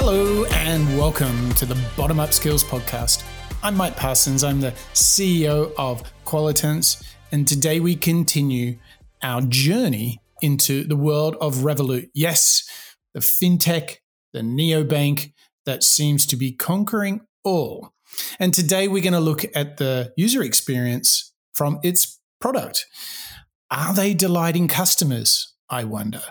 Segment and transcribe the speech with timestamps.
[0.00, 3.24] Hello, and welcome to the Bottom Up Skills Podcast.
[3.64, 7.02] I'm Mike Parsons, I'm the CEO of Qualitance,
[7.32, 8.78] and today we continue
[9.24, 12.10] our journey into the world of Revolut.
[12.14, 12.62] Yes,
[13.12, 13.96] the fintech,
[14.32, 15.32] the neobank
[15.66, 17.92] that seems to be conquering all.
[18.38, 22.86] And today we're going to look at the user experience from its product.
[23.68, 25.52] Are they delighting customers?
[25.68, 26.22] I wonder.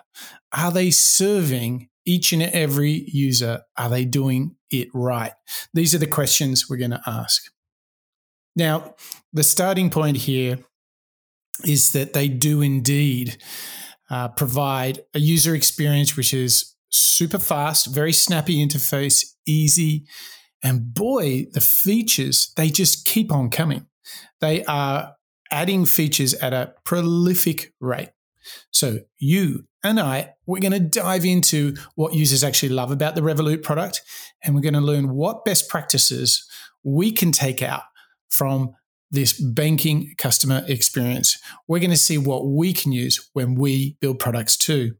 [0.53, 3.61] Are they serving each and every user?
[3.77, 5.33] Are they doing it right?
[5.73, 7.43] These are the questions we're going to ask.
[8.55, 8.95] Now,
[9.33, 10.57] the starting point here
[11.63, 13.37] is that they do indeed
[14.09, 20.05] uh, provide a user experience which is super fast, very snappy interface, easy.
[20.63, 23.85] And boy, the features, they just keep on coming.
[24.41, 25.15] They are
[25.51, 28.09] adding features at a prolific rate.
[28.71, 33.21] So, you and I, we're going to dive into what users actually love about the
[33.21, 34.01] Revolut product,
[34.43, 36.45] and we're going to learn what best practices
[36.83, 37.83] we can take out
[38.29, 38.75] from
[39.09, 41.37] this banking customer experience.
[41.67, 44.95] We're going to see what we can use when we build products too.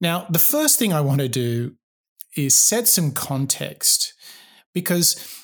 [0.00, 1.74] Now, the first thing I want to do
[2.36, 4.14] is set some context
[4.72, 5.34] because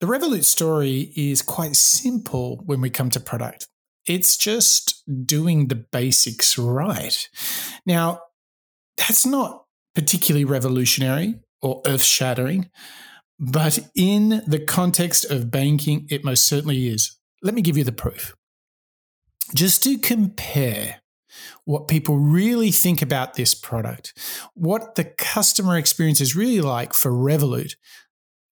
[0.00, 3.66] the Revolut story is quite simple when we come to product.
[4.06, 7.28] It's just doing the basics right.
[7.86, 8.20] Now,
[8.96, 12.70] that's not particularly revolutionary or earth shattering,
[13.38, 17.16] but in the context of banking, it most certainly is.
[17.42, 18.36] Let me give you the proof.
[19.54, 21.02] Just to compare
[21.64, 24.16] what people really think about this product,
[24.54, 27.74] what the customer experience is really like for Revolut,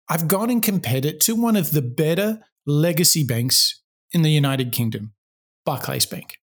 [0.08, 3.80] I've gone and compared it to one of the better legacy banks
[4.12, 5.12] in the United Kingdom,
[5.64, 6.38] Barclays Bank.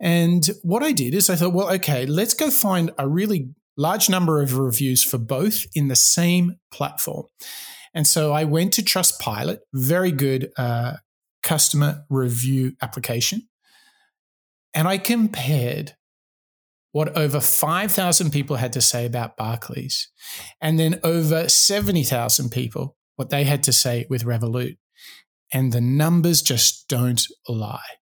[0.00, 4.08] And what I did is I thought, well, okay, let's go find a really large
[4.08, 7.26] number of reviews for both in the same platform.
[7.94, 10.96] And so I went to Trustpilot, very good uh,
[11.42, 13.48] customer review application.
[14.74, 15.96] And I compared
[16.92, 20.10] what over 5,000 people had to say about Barclays,
[20.62, 24.78] and then over 70,000 people, what they had to say with Revolut.
[25.52, 27.98] And the numbers just don't lie.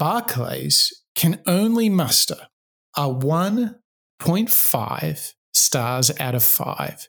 [0.00, 2.48] Barclays can only muster
[2.96, 7.06] a 1.5 stars out of five.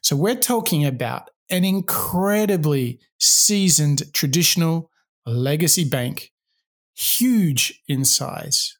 [0.00, 4.92] So we're talking about an incredibly seasoned traditional
[5.26, 6.30] legacy bank
[6.94, 8.78] huge in size.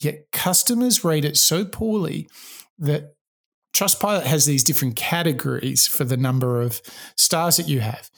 [0.00, 2.28] Yet customers rate it so poorly
[2.80, 3.14] that
[3.72, 6.82] Trustpilot has these different categories for the number of
[7.16, 8.10] stars that you have.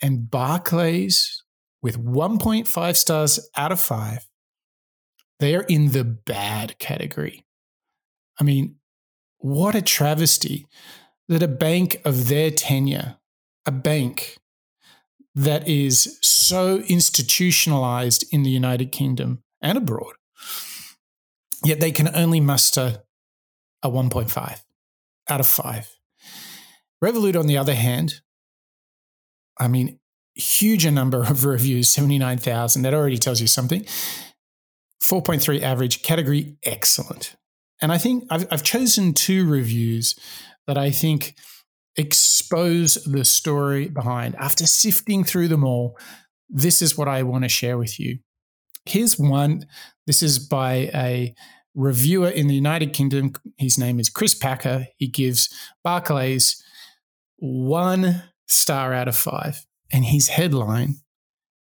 [0.00, 1.37] And Barclays,
[1.82, 4.28] with 1.5 stars out of five,
[5.38, 7.44] they're in the bad category.
[8.40, 8.76] I mean,
[9.38, 10.66] what a travesty
[11.28, 13.16] that a bank of their tenure,
[13.66, 14.38] a bank
[15.34, 20.14] that is so institutionalized in the United Kingdom and abroad.
[21.64, 23.02] Yet they can only muster
[23.82, 24.60] a 1.5
[25.28, 25.96] out of 5.
[27.02, 28.20] Revolut, on the other hand,
[29.58, 29.97] I mean,
[30.38, 32.82] huger number of reviews, 79,000.
[32.82, 33.84] That already tells you something.
[35.02, 37.36] 4.3 average, category excellent.
[37.80, 40.18] And I think I've, I've chosen two reviews
[40.66, 41.34] that I think
[41.96, 44.36] expose the story behind.
[44.36, 45.98] After sifting through them all,
[46.48, 48.18] this is what I want to share with you.
[48.86, 49.66] Here's one.
[50.06, 51.34] This is by a
[51.74, 53.32] reviewer in the United Kingdom.
[53.56, 54.86] His name is Chris Packer.
[54.96, 55.52] He gives
[55.84, 56.62] Barclays
[57.36, 59.64] one star out of five.
[59.92, 60.96] And his headline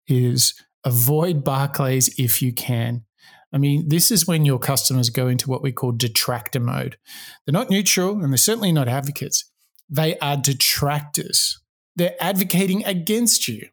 [0.08, 3.04] is Avoid Barclays if you can.
[3.54, 6.98] I mean, this is when your customers go into what we call detractor mode.
[7.46, 9.50] They're not neutral and they're certainly not advocates
[9.90, 11.62] they are detractors.
[11.96, 13.68] They're advocating against you.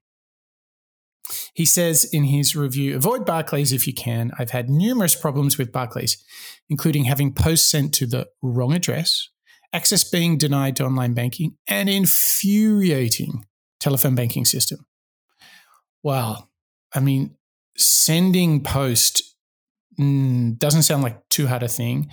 [1.55, 4.31] He says in his review avoid Barclays if you can.
[4.38, 6.23] I've had numerous problems with Barclays,
[6.69, 9.29] including having posts sent to the wrong address,
[9.73, 13.46] access being denied to online banking, and infuriating
[13.84, 14.86] telephone banking system.
[16.02, 16.50] Well,
[16.94, 17.36] I mean,
[17.76, 19.22] sending post
[20.00, 22.10] mm, doesn't sound like too hard a thing.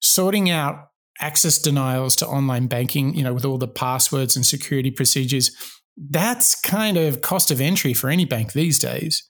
[0.00, 0.88] Sorting out
[1.20, 5.50] access denials to online banking, you know, with all the passwords and security procedures,
[5.98, 9.28] that's kind of cost of entry for any bank these days.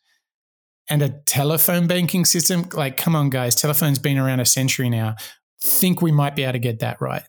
[0.88, 5.16] And a telephone banking system, like, come on, guys, telephone's been around a century now.
[5.60, 7.24] Think we might be able to get that right.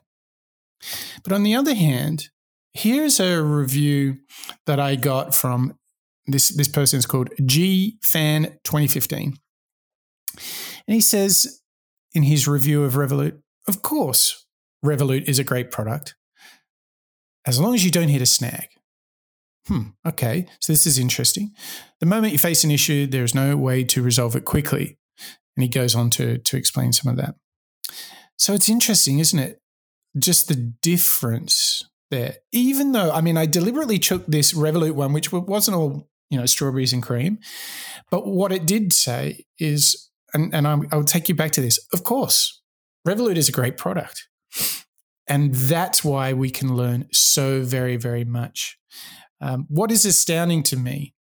[1.23, 2.29] But on the other hand,
[2.73, 4.18] here's a review
[4.65, 5.77] that I got from
[6.27, 9.38] this, this person is called GFan 2015.
[10.88, 11.62] And he says
[12.13, 14.45] in his review of Revolut, of course,
[14.85, 16.15] Revolut is a great product
[17.45, 18.68] as long as you don't hit a snag.
[19.68, 21.51] Hmm, okay, so this is interesting.
[22.00, 24.97] The moment you face an issue, there's no way to resolve it quickly.
[25.56, 27.35] And he goes on to, to explain some of that.
[28.38, 29.59] So it's interesting, isn't it?
[30.18, 32.35] Just the difference there.
[32.51, 36.45] Even though, I mean, I deliberately took this Revolut one, which wasn't all, you know,
[36.45, 37.39] strawberries and cream.
[38.11, 42.03] But what it did say is, and, and I'll take you back to this, of
[42.03, 42.61] course,
[43.07, 44.27] Revolut is a great product.
[45.27, 48.77] And that's why we can learn so very, very much.
[49.39, 51.15] Um, what is astounding to me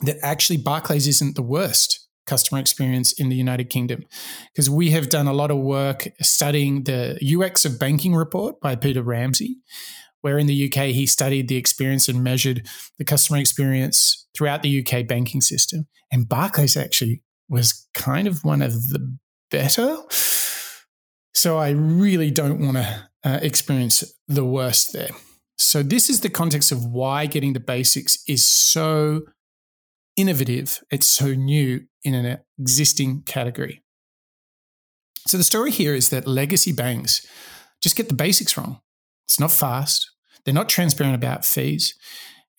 [0.00, 1.99] that actually Barclays isn't the worst
[2.30, 4.06] customer experience in the United Kingdom
[4.52, 8.76] because we have done a lot of work studying the UX of banking report by
[8.76, 9.58] Peter Ramsey,
[10.20, 12.68] where in the UK he studied the experience and measured
[12.98, 15.88] the customer experience throughout the UK banking system.
[16.12, 19.18] And Barclays actually was kind of one of the
[19.50, 19.96] better.
[21.34, 25.10] So I really don't want to uh, experience the worst there.
[25.58, 29.26] So, this is the context of why getting the basics is so
[30.20, 33.82] innovative, it's so new in an existing category.
[35.26, 37.26] So, the story here is that legacy banks
[37.80, 38.80] just get the basics wrong.
[39.26, 40.10] It's not fast,
[40.44, 41.94] they're not transparent about fees.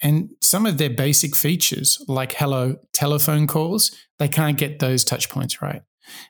[0.04, 5.30] And some of their basic features, like hello telephone calls, they can't get those touch
[5.30, 5.84] points right.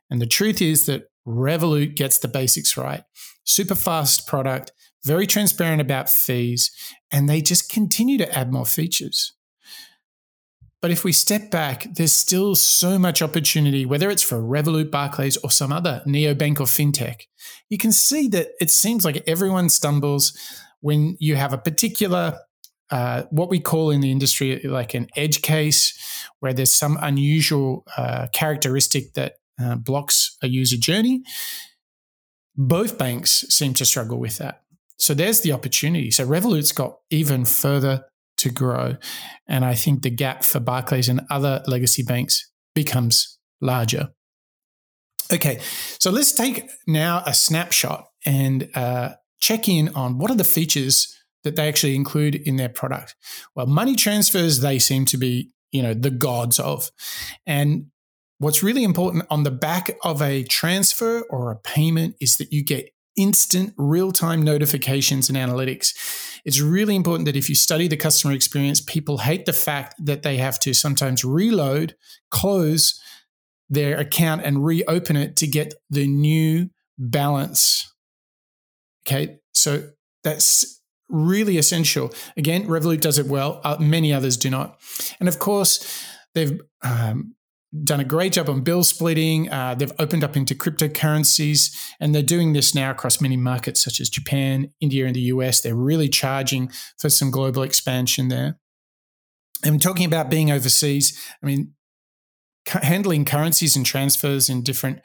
[0.10, 3.04] And the truth is that Revolut gets the basics right.
[3.46, 4.72] Super fast product,
[5.06, 6.72] very transparent about fees,
[7.12, 9.34] and they just continue to add more features.
[10.82, 15.38] But if we step back, there's still so much opportunity, whether it's for Revolut, Barclays,
[15.38, 17.28] or some other neobank or fintech.
[17.70, 20.36] You can see that it seems like everyone stumbles
[20.80, 22.40] when you have a particular,
[22.90, 25.94] uh, what we call in the industry like an edge case,
[26.40, 31.22] where there's some unusual uh, characteristic that uh, blocks a user journey.
[32.56, 34.64] Both banks seem to struggle with that.
[34.98, 36.10] So there's the opportunity.
[36.10, 38.06] So Revolut's got even further
[38.42, 38.98] to grow.
[39.48, 44.10] And I think the gap for Barclays and other legacy banks becomes larger.
[45.32, 45.60] Okay,
[45.98, 51.18] so let's take now a snapshot and uh, check in on what are the features
[51.44, 53.16] that they actually include in their product.
[53.56, 56.92] Well, money transfers, they seem to be, you know, the gods of.
[57.48, 57.88] And
[58.40, 62.64] what's really important on the back of a transfer or a payment is that you
[62.64, 65.94] get instant real time notifications and analytics.
[66.46, 70.24] It's really important that if you study the customer experience, people hate the fact that
[70.24, 71.96] they have to sometimes reload,
[72.30, 73.00] close
[73.70, 77.94] their account, and reopen it to get the new balance.
[79.06, 79.90] Okay, so
[80.24, 82.12] that's really essential.
[82.38, 84.80] Again, Revolut does it well, uh, many others do not.
[85.20, 87.36] And of course, they've um,
[87.84, 89.50] done a great job on bill splitting.
[89.50, 94.00] Uh, they've opened up into cryptocurrencies, and they're doing this now across many markets such
[94.00, 95.62] as Japan, India, and the US.
[95.62, 98.58] They're really charging for some global expansion there.
[99.64, 101.74] And talking about being overseas, I mean,
[102.68, 105.02] handling currencies and transfers in different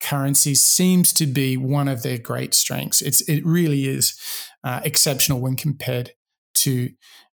[0.00, 3.02] currencies seems to be one of their great strengths.
[3.02, 4.18] It's it really is
[4.64, 6.12] uh, exceptional when compared
[6.54, 6.90] to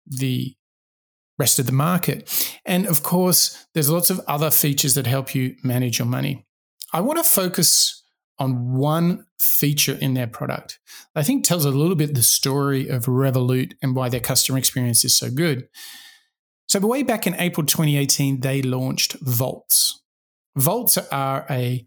[0.05, 0.56] the
[1.37, 2.55] rest of the market.
[2.65, 6.45] And of course, there's lots of other features that help you manage your money.
[6.93, 8.03] I want to focus
[8.39, 10.79] on one feature in their product.
[11.15, 15.03] I think tells a little bit the story of Revolut and why their customer experience
[15.03, 15.67] is so good.
[16.67, 20.01] So, way back in April 2018, they launched Vaults.
[20.55, 21.85] Vaults are a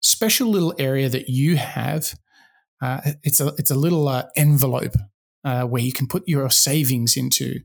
[0.00, 2.14] special little area that you have.
[2.80, 4.94] Uh, it's a it's a little uh, envelope
[5.44, 7.60] uh, where you can put your savings into.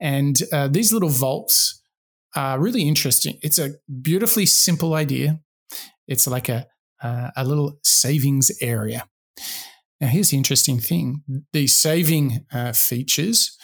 [0.00, 1.82] And uh, these little vaults
[2.34, 3.38] are really interesting.
[3.42, 5.40] It's a beautifully simple idea.
[6.06, 6.66] It's like a,
[7.02, 9.08] uh, a little savings area.
[10.00, 11.22] Now, here's the interesting thing
[11.52, 13.56] these saving uh, features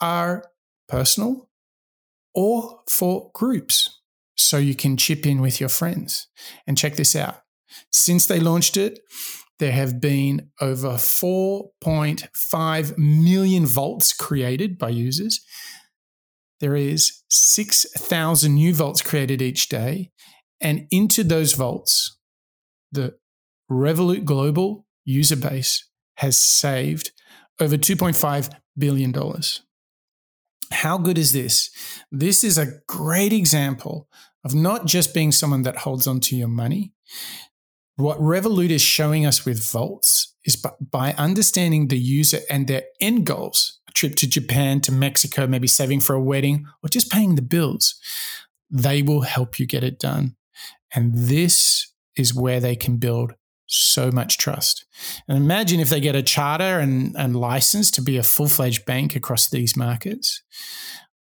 [0.00, 0.44] are
[0.88, 1.48] personal
[2.34, 4.00] or for groups.
[4.36, 6.28] So you can chip in with your friends.
[6.66, 7.36] And check this out.
[7.90, 9.00] Since they launched it,
[9.62, 15.40] there have been over 4.5 million vaults created by users.
[16.58, 20.10] There is 6,000 new vaults created each day.
[20.60, 22.18] And into those vaults,
[22.90, 23.14] the
[23.70, 27.12] Revolut Global user base has saved
[27.60, 29.14] over $2.5 billion.
[30.72, 31.70] How good is this?
[32.10, 34.08] This is a great example
[34.44, 36.94] of not just being someone that holds onto your money,
[38.02, 42.84] what Revolut is showing us with Vaults is by, by understanding the user and their
[43.00, 47.10] end goals, a trip to Japan, to Mexico, maybe saving for a wedding, or just
[47.10, 48.00] paying the bills,
[48.70, 50.36] they will help you get it done.
[50.94, 53.34] And this is where they can build
[53.66, 54.84] so much trust.
[55.26, 58.84] And imagine if they get a charter and, and license to be a full fledged
[58.84, 60.42] bank across these markets.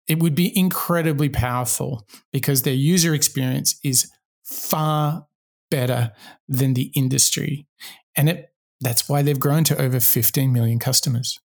[0.06, 4.10] It would be incredibly powerful because their user experience is
[4.42, 5.26] far
[5.70, 6.12] better
[6.48, 7.66] than the industry.
[8.16, 11.38] And it, that's why they've grown to over 15 million customers.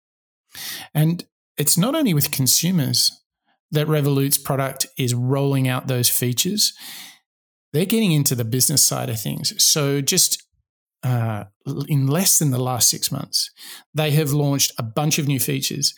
[0.94, 1.24] And
[1.56, 3.10] it's not only with consumers
[3.70, 6.72] that Revolut's product is rolling out those features,
[7.72, 9.62] they're getting into the business side of things.
[9.62, 10.42] So just
[11.02, 11.44] uh,
[11.88, 13.50] in less than the last six months,
[13.94, 15.94] they have launched a bunch of new features.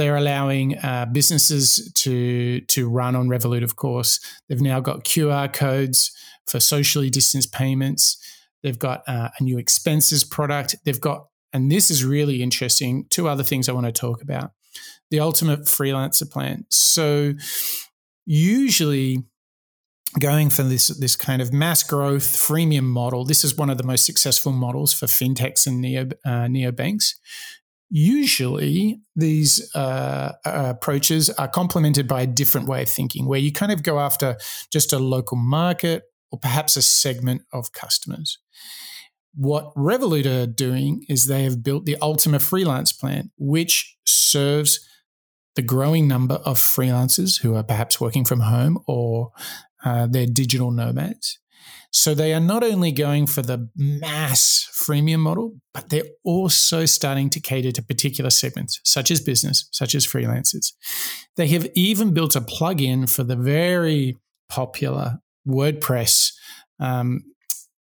[0.00, 3.62] They're allowing uh, businesses to to run on Revolut.
[3.62, 6.10] Of course, they've now got QR codes
[6.46, 8.16] for socially distanced payments.
[8.62, 10.74] They've got uh, a new expenses product.
[10.86, 13.08] They've got, and this is really interesting.
[13.10, 14.52] Two other things I want to talk about:
[15.10, 16.64] the ultimate freelancer plan.
[16.70, 17.34] So
[18.24, 19.24] usually
[20.18, 23.26] going for this this kind of mass growth freemium model.
[23.26, 27.16] This is one of the most successful models for fintechs and neo uh, neobanks.
[27.90, 33.52] Usually, these uh, uh, approaches are complemented by a different way of thinking, where you
[33.52, 34.36] kind of go after
[34.72, 38.38] just a local market or perhaps a segment of customers.
[39.34, 44.80] What Revolut are doing is they have built the Ultima Freelance Plan, which serves
[45.56, 49.32] the growing number of freelancers who are perhaps working from home or
[49.84, 51.38] uh, they're digital nomads.
[51.92, 57.30] So they are not only going for the mass freemium model, but they're also starting
[57.30, 60.72] to cater to particular segments, such as business, such as freelancers.
[61.36, 64.16] They have even built a plugin for the very
[64.48, 66.32] popular WordPress
[66.78, 67.22] um,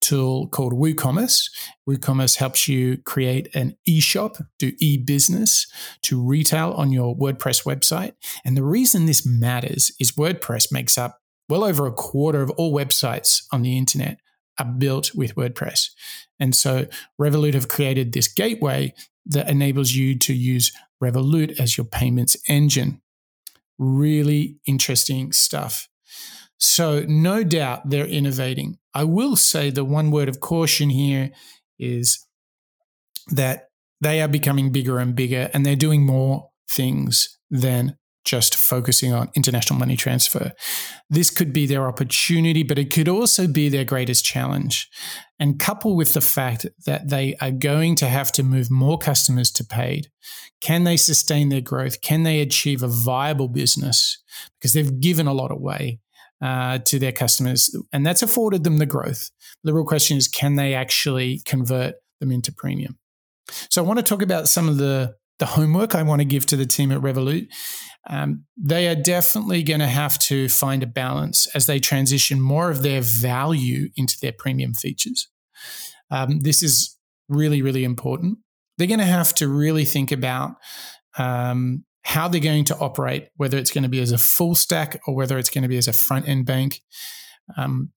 [0.00, 1.48] tool called WooCommerce.
[1.88, 5.66] WooCommerce helps you create an e-shop, do e-business
[6.02, 8.12] to retail on your WordPress website.
[8.44, 12.74] And the reason this matters is WordPress makes up well over a quarter of all
[12.74, 14.18] websites on the internet
[14.58, 15.90] are built with WordPress.
[16.38, 16.86] And so
[17.20, 18.94] Revolut have created this gateway
[19.26, 20.72] that enables you to use
[21.02, 23.00] Revolut as your payments engine.
[23.78, 25.88] Really interesting stuff.
[26.58, 28.78] So, no doubt they're innovating.
[28.94, 31.32] I will say the one word of caution here
[31.76, 32.24] is
[33.32, 33.70] that
[34.00, 39.30] they are becoming bigger and bigger and they're doing more things than just focusing on
[39.34, 40.52] international money transfer.
[41.10, 44.88] This could be their opportunity, but it could also be their greatest challenge.
[45.38, 49.50] And couple with the fact that they are going to have to move more customers
[49.52, 50.08] to paid,
[50.60, 52.00] can they sustain their growth?
[52.00, 54.22] Can they achieve a viable business?
[54.58, 55.98] Because they've given a lot away.
[56.40, 59.30] Uh, to their customers, and that's afforded them the growth.
[59.62, 62.98] The real question is, can they actually convert them into premium?
[63.70, 66.46] So, I want to talk about some of the the homework I want to give
[66.46, 67.48] to the team at Revolut.
[68.08, 72.70] Um, they are definitely going to have to find a balance as they transition more
[72.70, 75.26] of their value into their premium features.
[76.12, 76.96] Um, this is
[77.28, 78.38] really, really important.
[78.78, 80.54] They're going to have to really think about
[81.18, 85.00] um, how they're going to operate, whether it's going to be as a full stack
[85.08, 86.82] or whether it's going to be as a front end bank.
[87.56, 87.90] Um,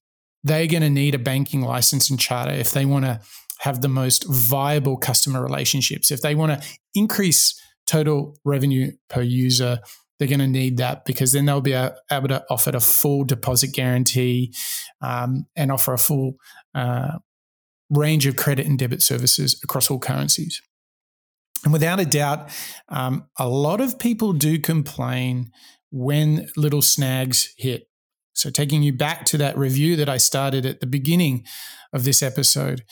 [0.44, 3.22] they're going to need a banking license and charter if they want to
[3.60, 6.12] have the most viable customer relationships.
[6.12, 9.80] If they want to increase total revenue per user,
[10.18, 13.74] they're going to need that because then they'll be able to offer a full deposit
[13.74, 14.54] guarantee
[15.02, 16.36] um, and offer a full
[16.74, 17.18] uh,
[17.90, 20.62] range of credit and debit services across all currencies.
[21.64, 22.50] And without a doubt,
[22.90, 25.52] um, a lot of people do complain
[25.92, 27.88] when little snags hit.
[28.34, 31.46] So, taking you back to that review that I started at the beginning
[31.94, 32.84] of this episode,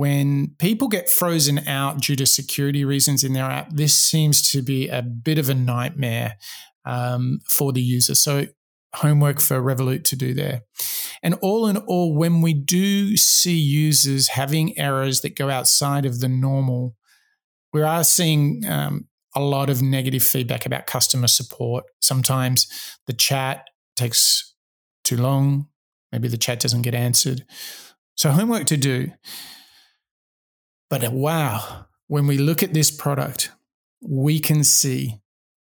[0.00, 4.62] when people get frozen out due to security reasons in their app, this seems to
[4.62, 6.38] be a bit of a nightmare
[6.86, 8.14] um, for the user.
[8.14, 8.46] So,
[8.94, 10.62] homework for Revolut to do there.
[11.22, 16.20] And all in all, when we do see users having errors that go outside of
[16.20, 16.96] the normal,
[17.74, 21.84] we are seeing um, a lot of negative feedback about customer support.
[22.00, 22.66] Sometimes
[23.06, 24.54] the chat takes
[25.04, 25.68] too long,
[26.10, 27.44] maybe the chat doesn't get answered.
[28.16, 29.10] So, homework to do.
[30.90, 33.52] But uh, wow, when we look at this product,
[34.02, 35.20] we can see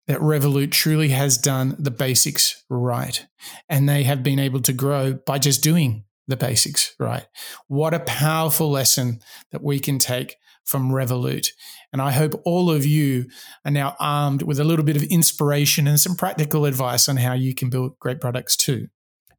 [0.06, 3.26] that Revolut truly has done the basics right.
[3.68, 7.26] And they have been able to grow by just doing the basics right.
[7.66, 9.20] What a powerful lesson
[9.50, 11.48] that we can take from Revolut.
[11.92, 13.26] And I hope all of you
[13.64, 17.32] are now armed with a little bit of inspiration and some practical advice on how
[17.32, 18.88] you can build great products too.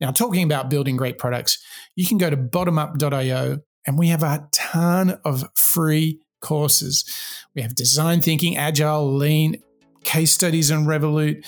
[0.01, 1.63] Now, talking about building great products,
[1.95, 3.59] you can go to bottomup.io
[3.89, 7.03] and we have a ton of free courses.
[7.55, 9.63] We have design thinking, agile, lean,
[10.03, 11.43] case studies on Revolut,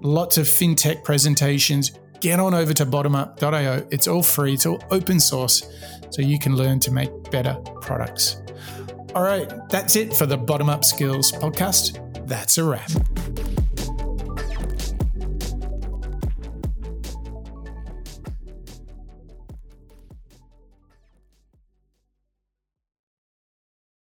[0.00, 3.86] lots of fintech presentations, get on over to bottomup.io.
[3.92, 5.62] It's all free, it's all open source,
[6.10, 8.42] so you can learn to make better products.
[9.14, 12.26] All right, that's it for the Bottom Up Skills podcast.
[12.26, 12.90] That's a wrap.